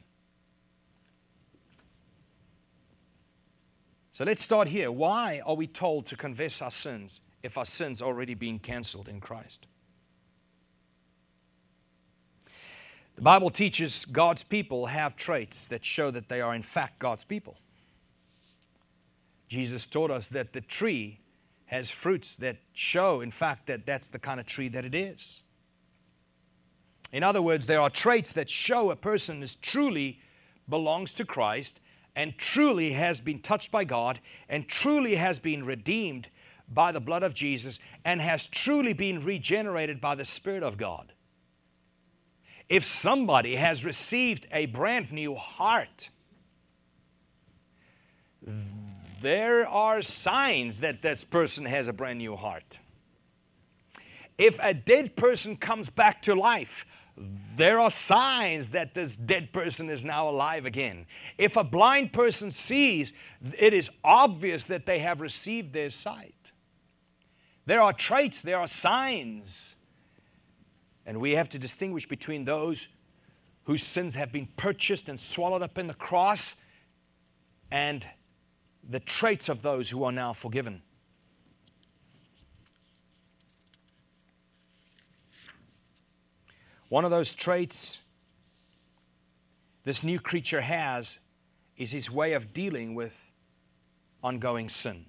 [4.18, 4.90] So let's start here.
[4.90, 9.08] Why are we told to confess our sins if our sins are already been canceled
[9.08, 9.68] in Christ?
[13.14, 17.22] The Bible teaches God's people have traits that show that they are, in fact, God's
[17.22, 17.58] people.
[19.46, 21.20] Jesus taught us that the tree
[21.66, 25.44] has fruits that show, in fact, that that's the kind of tree that it is.
[27.12, 30.18] In other words, there are traits that show a person is truly
[30.68, 31.78] belongs to Christ
[32.18, 36.26] and truly has been touched by God and truly has been redeemed
[36.68, 41.12] by the blood of Jesus and has truly been regenerated by the Spirit of God.
[42.68, 46.10] If somebody has received a brand new heart,
[49.22, 52.80] there are signs that this person has a brand new heart.
[54.36, 56.84] If a dead person comes back to life,
[57.56, 61.06] there are signs that this dead person is now alive again.
[61.36, 63.12] If a blind person sees,
[63.58, 66.34] it is obvious that they have received their sight.
[67.66, 69.76] There are traits, there are signs
[71.08, 72.86] and we have to distinguish between those
[73.64, 76.54] whose sins have been purchased and swallowed up in the cross
[77.70, 78.06] and
[78.86, 80.82] the traits of those who are now forgiven.
[86.88, 88.02] One of those traits
[89.84, 91.18] this new creature has
[91.76, 93.30] is his way of dealing with
[94.22, 95.06] ongoing sin.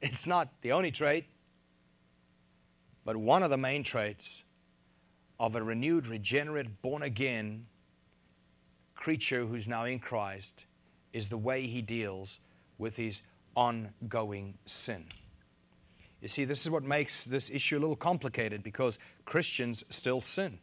[0.00, 1.26] It's not the only trait,
[3.04, 4.44] but one of the main traits
[5.38, 7.66] of a renewed, regenerate, born again
[8.94, 10.66] creature who's now in Christ
[11.12, 12.40] is the way he deals
[12.78, 13.22] with his
[13.54, 15.04] ongoing sin.
[16.20, 20.58] You see, this is what makes this issue a little complicated because Christians still sin.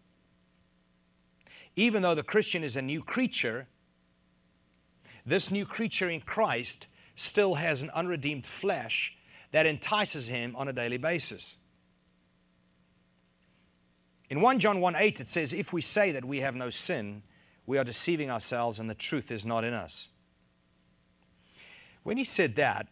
[1.76, 3.68] Even though the Christian is a new creature,
[5.26, 9.14] this new creature in Christ still has an unredeemed flesh
[9.52, 11.58] that entices him on a daily basis.
[14.30, 17.24] In 1 John 1 8, it says, If we say that we have no sin,
[17.66, 20.10] we are deceiving ourselves and the truth is not in us.
[22.04, 22.88] When he said that,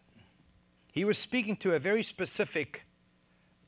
[0.92, 2.84] he was speaking to a very specific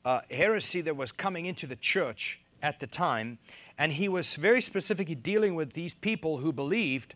[0.03, 3.39] uh, heresy that was coming into the church at the time,
[3.77, 7.15] and he was very specifically dealing with these people who believed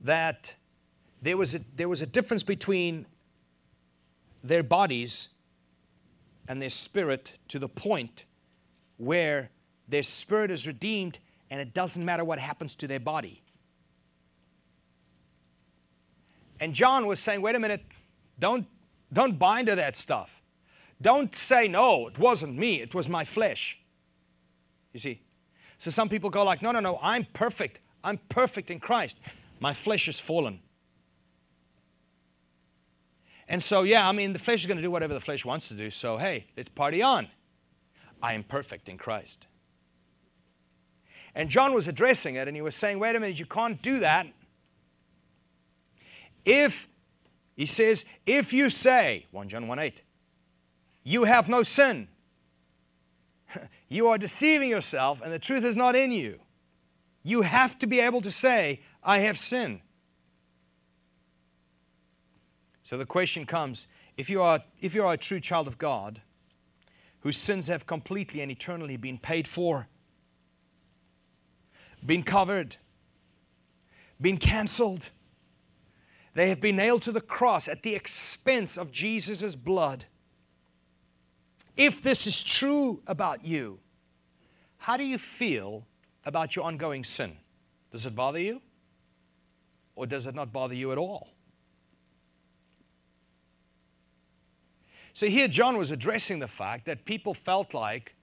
[0.00, 0.54] that
[1.20, 3.06] there was a, there was a difference between
[4.42, 5.28] their bodies
[6.48, 8.24] and their spirit to the point
[8.96, 9.50] where
[9.88, 11.18] their spirit is redeemed
[11.50, 13.42] and it doesn't matter what happens to their body.
[16.60, 17.84] And John was saying, wait a minute,
[18.38, 18.66] don't,
[19.12, 20.40] don't bind to that stuff.
[21.02, 23.79] Don't say, no, it wasn't me, it was my flesh.
[24.92, 25.22] You see?
[25.78, 27.78] So some people go like, no, no, no, I'm perfect.
[28.04, 29.18] I'm perfect in Christ.
[29.60, 30.60] My flesh is fallen.
[33.48, 35.68] And so, yeah, I mean, the flesh is going to do whatever the flesh wants
[35.68, 35.90] to do.
[35.90, 37.28] So, hey, let's party on.
[38.22, 39.46] I am perfect in Christ.
[41.34, 44.00] And John was addressing it and he was saying, wait a minute, you can't do
[44.00, 44.26] that.
[46.44, 46.88] If,
[47.56, 50.02] he says, if you say, 1 John 1 8,
[51.02, 52.08] you have no sin,
[53.90, 56.38] you are deceiving yourself and the truth is not in you.
[57.22, 59.80] You have to be able to say, I have sinned.
[62.82, 66.22] So the question comes if you are, if you are a true child of God,
[67.20, 69.88] whose sins have completely and eternally been paid for,
[72.04, 72.76] been covered,
[74.20, 75.10] been canceled.
[76.34, 80.06] They have been nailed to the cross at the expense of Jesus' blood.
[81.76, 83.78] If this is true about you,
[84.78, 85.86] how do you feel
[86.24, 87.36] about your ongoing sin?
[87.92, 88.60] Does it bother you?
[89.94, 91.28] Or does it not bother you at all?
[95.12, 98.14] So here John was addressing the fact that people felt like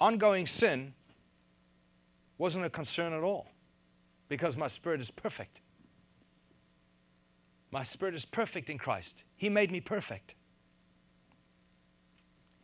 [0.00, 0.94] ongoing sin
[2.38, 3.50] wasn't a concern at all
[4.28, 5.60] because my spirit is perfect.
[7.70, 9.22] My spirit is perfect in Christ.
[9.36, 10.34] He made me perfect.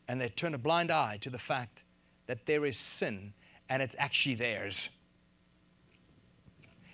[0.09, 1.83] And they turn a blind eye to the fact
[2.27, 3.33] that there is sin
[3.69, 4.89] and it's actually theirs.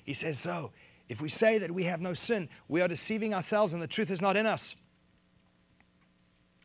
[0.04, 0.72] He says, So,
[1.08, 4.10] if we say that we have no sin, we are deceiving ourselves and the truth
[4.10, 4.74] is not in us.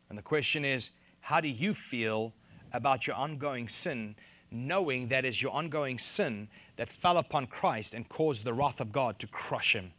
[0.08, 2.32] And the question is, how do you feel
[2.72, 4.16] about your ongoing sin,
[4.50, 8.92] knowing that is your ongoing sin that fell upon Christ and caused the wrath of
[8.92, 9.92] God to crush him?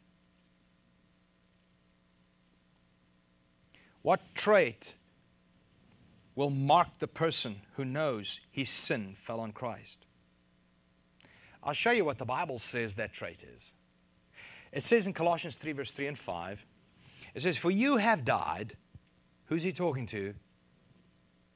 [4.01, 4.95] What trait
[6.39, 10.05] will mark the person who knows his sin fell on Christ?
[11.61, 13.73] I'll show you what the Bible says that trait is.
[14.71, 16.65] It says in Colossians 3, verse 3 and 5,
[17.35, 18.77] it says, For you have died.
[19.47, 20.33] Who's he talking to?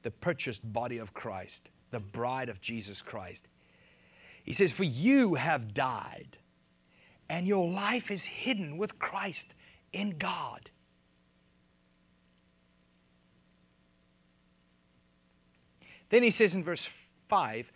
[0.02, 3.48] The purchased body of Christ, the bride of Jesus Christ.
[4.42, 6.36] He says, For you have died,
[7.30, 9.54] and your life is hidden with Christ
[9.94, 10.68] in God.
[16.14, 16.88] Then he says in verse
[17.26, 17.72] 5,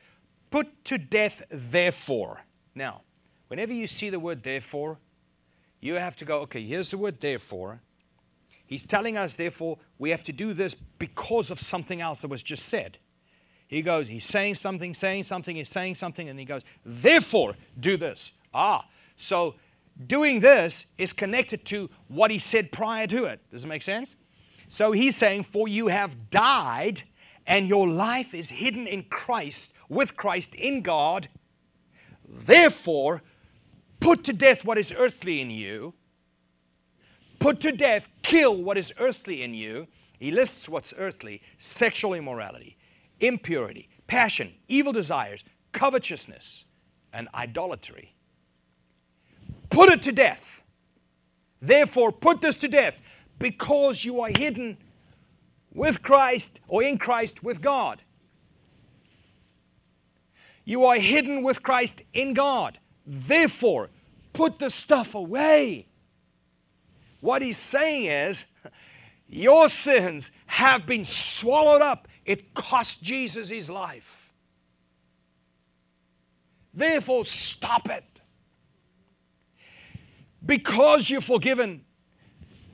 [0.53, 2.44] Put to death, therefore.
[2.72, 3.01] Now,
[3.48, 4.98] whenever you see the word therefore,
[5.81, 7.81] you have to go, okay, here's the word therefore.
[8.64, 12.44] He's telling us, therefore, we have to do this because of something else that was
[12.44, 12.98] just said.
[13.66, 17.96] He goes, he's saying something, saying something, he's saying something, and he goes, therefore, do
[17.96, 18.31] this.
[18.55, 19.57] Ah, so
[20.07, 23.40] doing this is connected to what he said prior to it.
[23.51, 24.14] Does it make sense?
[24.68, 27.03] So he's saying, For you have died,
[27.48, 31.28] and your life is hidden in Christ, with Christ in God.
[32.28, 33.22] Therefore,
[34.00, 35.94] put to death what is earthly in you.
[37.38, 39.88] Put to death, kill what is earthly in you.
[40.20, 42.76] He lists what's earthly sexual immorality,
[43.18, 46.64] impurity, passion, evil desires, covetousness,
[47.14, 48.14] and idolatry.
[49.70, 50.62] Put it to death.
[51.62, 53.00] Therefore, put this to death
[53.38, 54.76] because you are hidden
[55.79, 58.03] with Christ or in Christ with God.
[60.64, 62.79] You are hidden with Christ in God.
[63.07, 63.88] Therefore,
[64.33, 65.87] put the stuff away.
[67.21, 68.45] What he's saying is,
[69.29, 72.09] your sins have been swallowed up.
[72.27, 74.33] It cost Jesus his life.
[76.75, 78.05] Therefore, stop it.
[80.45, 81.85] Because you're forgiven,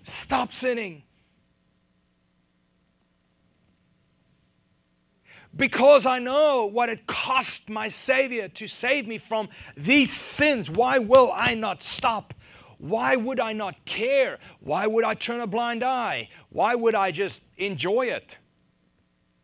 [0.03, 1.03] stop sinning.
[5.57, 10.71] Because I know what it cost my Savior to save me from these sins.
[10.71, 12.35] Why will I not stop?
[12.79, 14.38] Why would I not care?
[14.61, 16.29] Why would I turn a blind eye?
[16.51, 18.37] Why would I just enjoy it?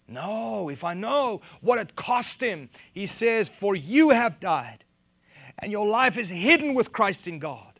[0.08, 4.84] No, if I know what it cost him, he says, For you have died,
[5.58, 7.78] and your life is hidden with Christ in God.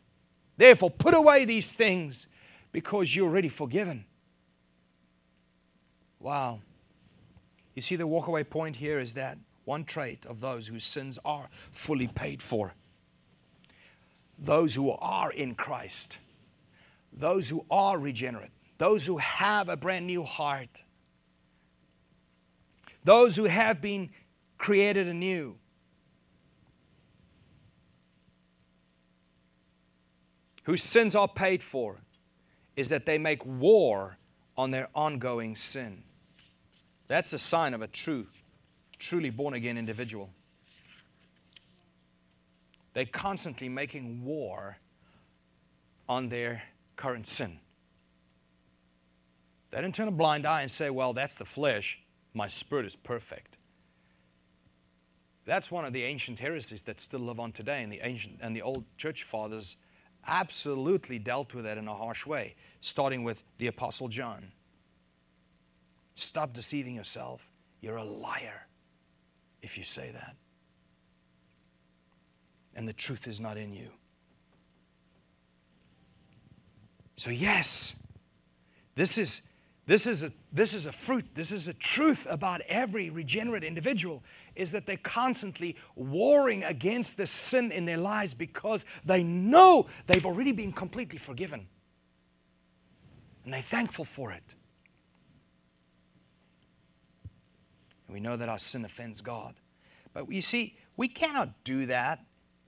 [0.55, 2.27] Therefore, put away these things
[2.71, 4.05] because you're already forgiven.
[6.19, 6.61] Wow.
[7.75, 11.49] You see, the walkaway point here is that one trait of those whose sins are
[11.71, 12.73] fully paid for,
[14.37, 16.17] those who are in Christ,
[17.13, 20.81] those who are regenerate, those who have a brand new heart,
[23.03, 24.09] those who have been
[24.57, 25.57] created anew.
[30.63, 31.97] Whose sins are paid for
[32.75, 34.17] is that they make war
[34.55, 36.03] on their ongoing sin.
[37.11, 38.27] That's a sign of a true,
[38.97, 40.29] truly born again individual.
[42.93, 44.77] They're constantly making war
[46.07, 46.63] on their
[46.95, 47.59] current sin.
[49.71, 51.99] They don't turn a blind eye and say, well, that's the flesh.
[52.33, 53.57] My spirit is perfect.
[55.43, 58.55] That's one of the ancient heresies that still live on today, and the ancient and
[58.55, 59.75] the old church fathers
[60.25, 64.53] absolutely dealt with that in a harsh way, starting with the Apostle John.
[66.15, 67.47] Stop deceiving yourself.
[67.81, 68.67] You're a liar
[69.61, 70.35] if you say that.
[72.75, 73.89] And the truth is not in you.
[77.17, 77.95] So, yes,
[78.95, 79.41] this is,
[79.85, 84.23] this, is a, this is a fruit, this is a truth about every regenerate individual
[84.55, 90.25] is that they're constantly warring against the sin in their lives because they know they've
[90.25, 91.67] already been completely forgiven.
[93.43, 94.55] And they're thankful for it.
[98.11, 99.55] We know that our sin offends God.
[100.13, 102.25] But you see, we cannot do that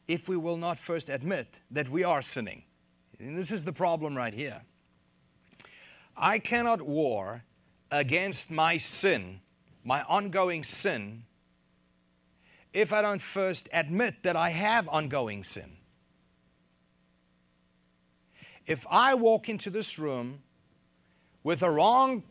[0.07, 2.63] if we will not first admit that we are sinning.
[3.19, 4.61] And this is the problem right here.
[6.15, 7.43] I cannot war
[7.91, 9.41] against my sin,
[9.83, 11.23] my ongoing sin,
[12.73, 15.77] if I don't first admit that I have ongoing sin.
[18.65, 20.39] If I walk into this room
[21.43, 22.23] with a wrong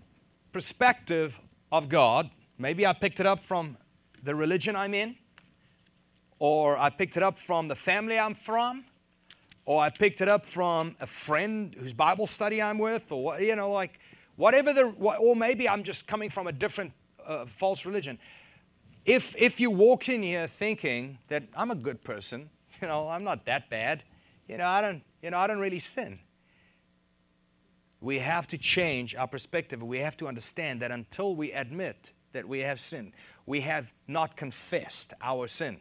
[0.53, 1.41] perspective
[1.71, 2.31] of God,
[2.63, 3.77] maybe I picked it up from
[4.23, 5.17] the religion I'm in,
[6.39, 8.85] or I picked it up from the family I'm from,
[9.65, 13.57] or I picked it up from a friend whose Bible study I'm with, or you
[13.57, 13.99] know, like
[14.37, 16.93] whatever the, or maybe I'm just coming from a different
[17.27, 18.19] uh, false religion.
[19.05, 22.49] If if you walk in here thinking that I'm a good person,
[22.81, 24.05] you know, I'm not that bad,
[24.49, 26.21] you know, I don't, you know, I don't really sin.
[28.01, 29.83] We have to change our perspective.
[29.83, 33.13] We have to understand that until we admit that we have sinned,
[33.47, 35.79] we have not confessed our sin.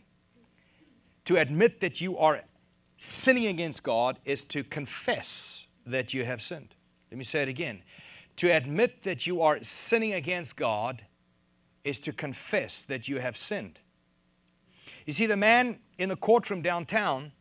[1.25, 2.41] To admit that you are
[2.97, 6.75] sinning against God is to confess that you have sinned.
[7.11, 7.83] Let me say it again.
[8.37, 11.03] To admit that you are sinning against God
[11.83, 13.79] is to confess that you have sinned.
[15.05, 17.31] You see, the man in the courtroom downtown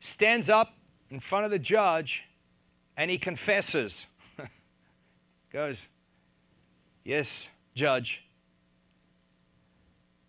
[0.00, 0.74] stands up
[1.10, 2.24] in front of the judge
[2.96, 4.06] and he confesses.
[5.52, 5.88] Goes,
[7.08, 8.22] Yes, judge,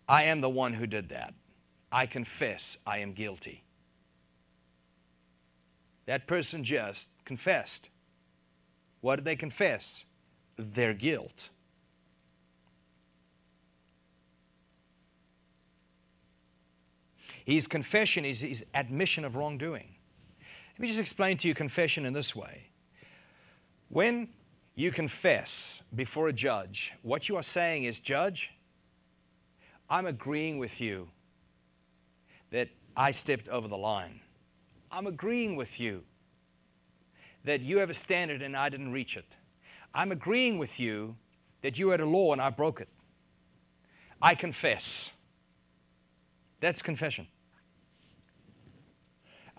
[0.08, 1.34] I am the one who did that.
[1.92, 3.64] I confess I am guilty.
[6.06, 7.90] That person just confessed.
[9.02, 10.06] What did they confess?
[10.56, 11.50] Their guilt.
[17.44, 19.96] His confession is his admission of wrongdoing.
[20.72, 22.68] Let me just explain to you confession in this way.
[23.90, 24.28] When
[24.74, 28.50] you confess before a judge, what you are saying is, Judge,
[29.88, 31.08] I'm agreeing with you
[32.50, 34.20] that I stepped over the line.
[34.90, 36.04] I'm agreeing with you
[37.44, 39.36] that you have a standard and I didn't reach it.
[39.94, 41.16] I'm agreeing with you
[41.62, 42.88] that you had a law and I broke it.
[44.22, 45.10] I confess.
[46.60, 47.26] That's confession.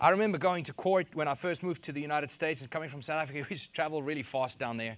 [0.02, 2.90] I remember going to court when I first moved to the United States and coming
[2.90, 3.46] from South Africa.
[3.48, 4.96] We used to travel really fast down there.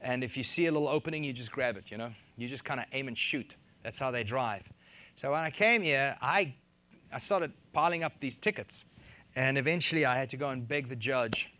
[0.00, 2.12] And if you see a little opening, you just grab it, you know?
[2.36, 3.56] You just kind of aim and shoot.
[3.82, 4.62] That's how they drive.
[5.16, 6.54] So when I came here, I,
[7.12, 8.84] I started piling up these tickets.
[9.34, 11.52] And eventually I had to go and beg the judge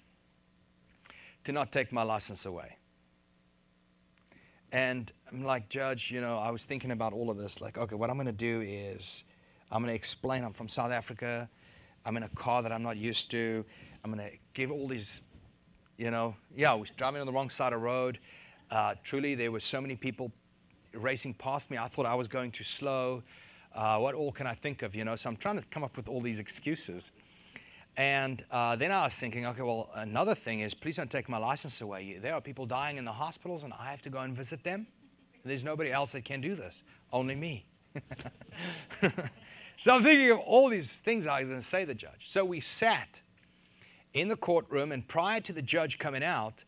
[1.43, 2.77] to not take my license away.
[4.71, 7.61] And I'm like, Judge, you know, I was thinking about all of this.
[7.61, 9.25] Like, okay, what I'm going to do is
[9.73, 11.49] I'm going to explain I'm from South Africa.
[12.07, 13.65] I'm in a car that I'm not used to.
[14.05, 15.23] I'm going to give all these,
[15.99, 18.21] you know, yeah, I was driving on the wrong side of the road.
[18.71, 20.31] Uh, truly, there were so many people
[20.95, 21.79] racing past me.
[21.79, 23.25] I thought I was going too slow.
[23.75, 25.17] Uh, what all can I think of, you know?
[25.17, 27.11] So I'm trying to come up with all these excuses.
[27.97, 31.39] And uh, then I was thinking, okay, well, another thing is, please don't take my
[31.39, 32.19] license away.
[32.23, 34.87] There are people dying in the hospitals, and I have to go and visit them.
[35.45, 37.67] There's nobody else that can do this, only me.
[39.77, 42.25] so I'm thinking of all these things I was going to say to the judge.
[42.25, 43.21] So we sat
[44.15, 46.65] in the courtroom, and prior to the judge coming out,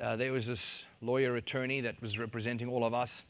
[0.00, 3.22] uh, there was this lawyer attorney that was representing all of us.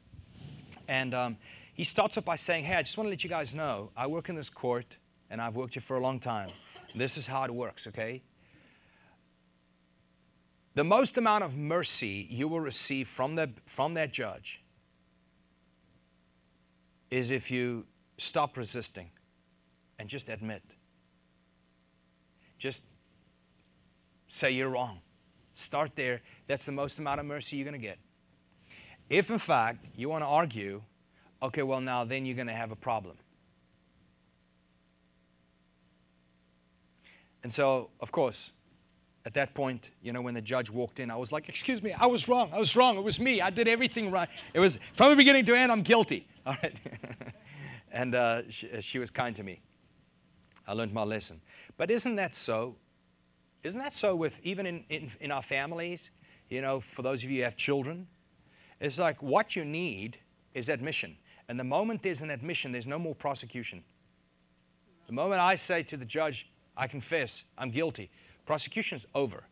[0.88, 1.36] And um,
[1.74, 4.06] he starts off by saying, Hey, I just want to let you guys know I
[4.06, 4.96] work in this court,
[5.28, 6.50] and I've worked here for a long time.
[6.94, 8.22] This is how it works, okay?
[10.74, 14.62] The most amount of mercy you will receive from, the, from that judge
[17.10, 17.84] is if you
[18.20, 19.10] stop resisting
[19.98, 20.62] and just admit.
[22.58, 22.82] Just
[24.28, 25.00] say you're wrong.
[25.54, 26.20] Start there.
[26.46, 27.98] That's the most amount of mercy you're going to get.
[29.08, 30.82] If, in fact, you want to argue,
[31.42, 33.16] okay, well, now then you're going to have a problem.
[37.42, 38.52] And so, of course,
[39.24, 41.92] at that point, you know, when the judge walked in, I was like, Excuse me,
[41.92, 42.50] I was wrong.
[42.52, 42.96] I was wrong.
[42.98, 43.40] It was me.
[43.40, 44.28] I did everything right.
[44.52, 46.28] It was from the beginning to end, I'm guilty.
[46.46, 46.74] All right.
[47.90, 49.60] and uh, she, she was kind to me.
[50.66, 51.40] I learned my lesson.
[51.76, 52.76] But isn't that so?
[53.62, 56.10] Isn't that so with even in, in, in our families?
[56.48, 58.06] You know, for those of you who have children,
[58.80, 60.18] it's like what you need
[60.54, 61.16] is admission.
[61.48, 63.82] And the moment there's an admission, there's no more prosecution.
[65.06, 68.10] The moment I say to the judge, I confess, I'm guilty.
[68.46, 69.44] Prosecution's over.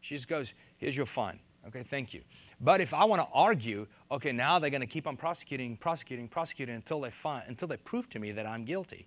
[0.00, 1.40] She just goes, Here's your fine.
[1.66, 2.20] Okay, thank you.
[2.60, 6.28] But if I want to argue, okay, now they're going to keep on prosecuting, prosecuting,
[6.28, 9.06] prosecuting until they find, until they prove to me that I'm guilty.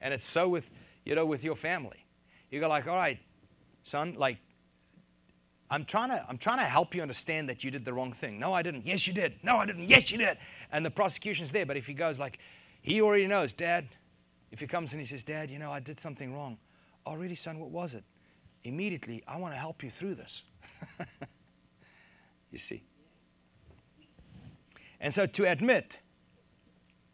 [0.00, 0.70] And it's so with,
[1.04, 2.04] you know, with your family.
[2.50, 3.18] You go like, all right,
[3.84, 4.38] son, like,
[5.70, 8.38] I'm trying to, I'm trying to help you understand that you did the wrong thing.
[8.38, 8.86] No, I didn't.
[8.86, 9.34] Yes, you did.
[9.42, 9.88] No, I didn't.
[9.88, 10.36] Yes, you did.
[10.70, 11.64] And the prosecution's there.
[11.64, 12.38] But if he goes like,
[12.82, 13.88] he already knows, Dad,
[14.52, 16.58] if he comes and he says, Dad, you know, I did something wrong.
[17.06, 18.04] Oh, son, what was it?
[18.62, 20.42] Immediately, I want to help you through this.
[22.54, 22.82] you see?
[25.00, 25.98] And so to admit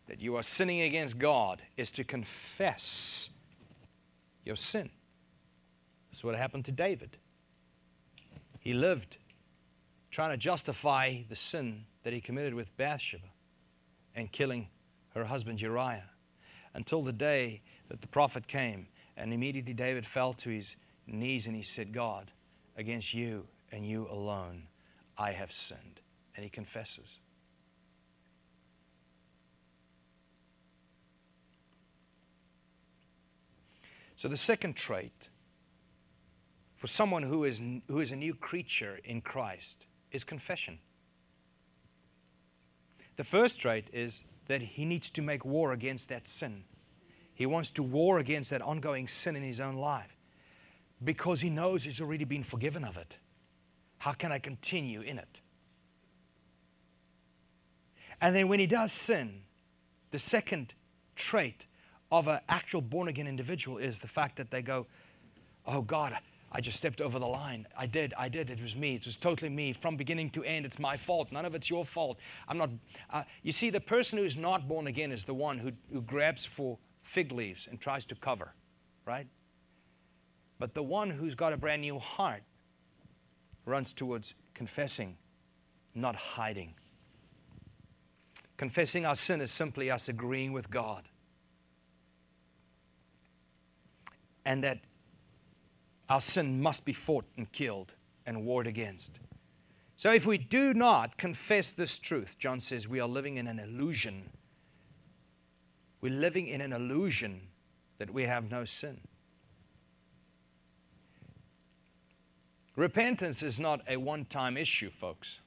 [0.07, 3.31] that you are sinning against God is to confess
[4.45, 4.91] your sin.
[6.11, 7.17] That's what happened to David.
[8.59, 9.17] He lived
[10.11, 13.29] trying to justify the sin that he committed with Bathsheba
[14.15, 14.69] and killing
[15.15, 16.11] her husband Uriah
[16.75, 18.89] until the day that the prophet came.
[19.17, 20.77] And immediately David fell to his
[21.07, 22.31] knees and he said, God,
[22.77, 24.65] against you and you alone
[25.21, 26.01] I have sinned.
[26.35, 27.21] And he confesses.
[34.17, 35.29] So, the second trait
[36.77, 40.79] for someone who is, who is a new creature in Christ is confession.
[43.17, 46.65] The first trait is that he needs to make war against that sin.
[47.35, 50.17] He wants to war against that ongoing sin in his own life
[51.03, 53.19] because he knows he's already been forgiven of it.
[54.01, 55.41] How can I continue in it?
[58.19, 59.43] And then when he does sin,
[60.11, 60.73] the second
[61.17, 61.67] trait
[62.11, 64.87] of an actual born again individual is the fact that they go,
[65.67, 66.17] Oh God,
[66.51, 67.67] I just stepped over the line.
[67.77, 68.15] I did.
[68.17, 68.49] I did.
[68.49, 68.95] It was me.
[68.95, 69.75] It was totally me.
[69.75, 71.31] From beginning to end, it's my fault.
[71.31, 72.17] None of it's your fault.
[72.49, 72.71] I'm not.
[73.11, 76.47] Uh, you see, the person who's not born again is the one who, who grabs
[76.47, 78.55] for fig leaves and tries to cover,
[79.05, 79.27] right?
[80.59, 82.43] But the one who's got a brand new heart
[83.65, 85.17] runs towards confessing,
[85.95, 86.75] not hiding.
[88.57, 91.09] Confessing our sin is simply us agreeing with God.
[94.45, 94.81] And that
[96.09, 97.95] our sin must be fought and killed
[98.27, 99.19] and warred against.
[99.97, 103.59] So if we do not confess this truth, John says we are living in an
[103.59, 104.31] illusion.
[106.01, 107.43] We're living in an illusion
[107.99, 109.01] that we have no sin.
[112.81, 115.41] Repentance is not a one time issue, folks.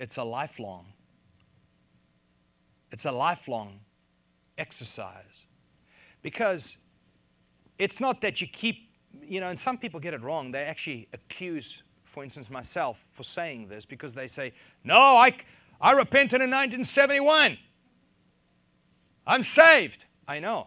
[0.00, 0.86] It's a lifelong.
[2.90, 3.78] It's a lifelong
[4.58, 5.46] exercise.
[6.22, 6.76] Because
[7.78, 8.90] it's not that you keep
[9.22, 10.50] you know, and some people get it wrong.
[10.50, 14.52] They actually accuse, for instance, myself for saying this because they say,
[14.82, 15.36] No, I,
[15.80, 17.58] I repented in 1971.
[19.24, 20.06] I'm saved.
[20.26, 20.66] I know.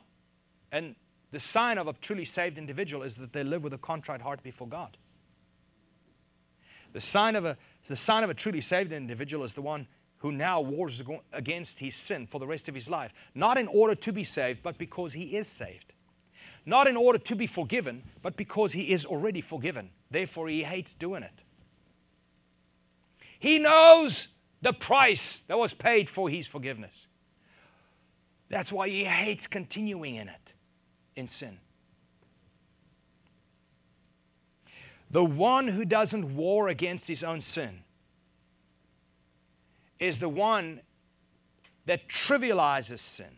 [0.71, 0.95] And
[1.31, 4.41] the sign of a truly saved individual is that they live with a contrite heart
[4.43, 4.95] before God.
[6.95, 9.85] The sign of a, the sign of a truly saved individual is the one
[10.19, 13.93] who now wars against his sin for the rest of his life, not in order
[13.93, 15.93] to be saved, but because he is saved
[16.65, 19.91] not in order to be forgiven, but because he is already forgiven.
[20.09, 21.43] Therefore, he hates doing it.
[23.37, 24.27] He knows
[24.61, 27.05] the price that was paid for his forgiveness.
[28.49, 30.53] That's why he hates continuing in it,
[31.15, 31.59] in sin.
[35.15, 37.85] The one who doesn't war against his own sin
[39.97, 40.81] is the one
[41.85, 43.31] that trivializes sin.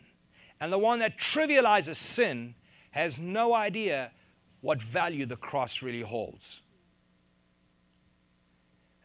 [0.59, 2.55] And the one that trivializes sin
[2.89, 4.09] has no idea
[4.61, 6.63] what value the cross really holds.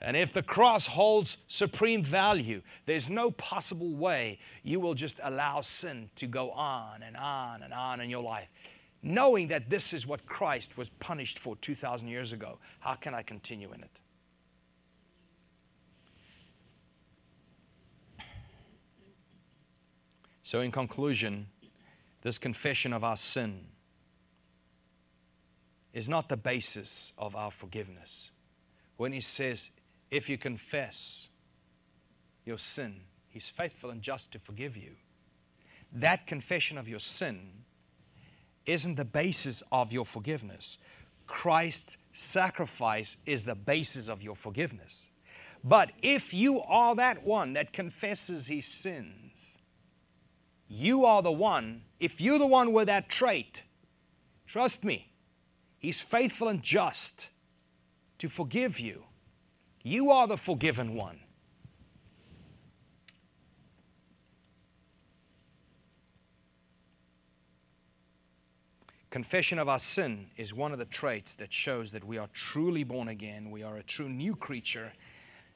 [0.01, 5.61] And if the cross holds supreme value, there's no possible way you will just allow
[5.61, 8.49] sin to go on and on and on in your life.
[9.03, 13.23] Knowing that this is what Christ was punished for 2,000 years ago, how can I
[13.23, 13.99] continue in it?
[20.45, 21.47] So, in conclusion,
[22.21, 23.65] this confession of our sin
[25.93, 28.31] is not the basis of our forgiveness.
[28.97, 29.71] When he says,
[30.11, 31.29] if you confess
[32.45, 34.93] your sin, he's faithful and just to forgive you.
[35.93, 37.65] That confession of your sin
[38.67, 40.79] isn't the basis of your forgiveness.
[41.27, 45.09] Christ's sacrifice is the basis of your forgiveness.
[45.65, 49.59] But if you are that one that confesses his sins,
[50.69, 53.63] you are the one, if you're the one with that trait,
[54.47, 55.13] trust me,
[55.83, 57.29] He's faithful and just
[58.19, 59.03] to forgive you.
[59.83, 61.19] You are the forgiven one.
[69.13, 72.83] Confession of our sin is one of the traits that shows that we are truly
[72.83, 73.51] born again.
[73.51, 74.91] We are a true new creature.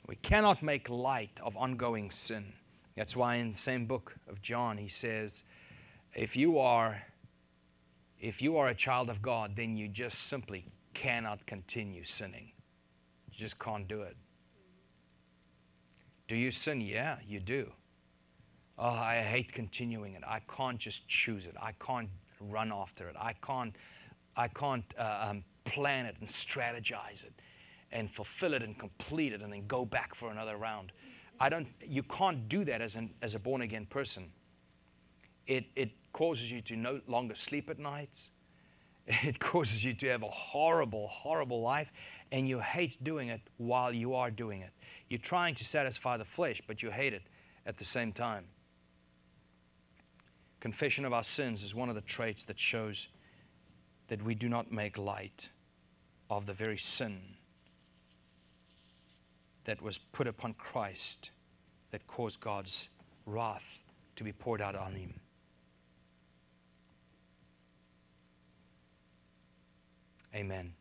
[0.07, 2.53] We cannot make light of ongoing sin.
[2.99, 5.43] That's why in the same book of John, he says,
[6.15, 7.03] if you are
[8.21, 12.53] if you are a child of God, then you just simply cannot continue sinning.
[13.31, 14.19] You just can't do it.
[16.29, 16.83] Do you sin?
[16.83, 17.73] Yeah, you do.
[18.79, 20.23] Oh, I hate continuing it.
[20.27, 21.55] I can't just choose it.
[21.59, 23.17] I can't run after it.
[23.19, 23.75] I can't,
[24.37, 27.33] I can't uh, um, plan it and strategize it
[27.93, 30.93] and fulfill it and complete it and then go back for another round.
[31.39, 34.31] I don't, you can't do that as, an, as a born again person.
[35.47, 38.31] It, it causes you to no longer sleep at night.
[39.23, 41.93] It causes you to have a horrible, horrible life,
[42.33, 44.71] and you hate doing it while you are doing it.
[45.09, 47.23] You're trying to satisfy the flesh, but you hate it
[47.65, 48.47] at the same time.
[50.67, 53.07] Confession of our sins is one of the traits that shows
[54.09, 55.51] that we do not make light
[56.29, 57.21] of the very sin
[59.63, 61.31] that was put upon Christ
[61.93, 62.89] that caused God's
[63.27, 63.85] wrath
[64.17, 65.21] to be poured out on him.
[70.35, 70.73] Amen.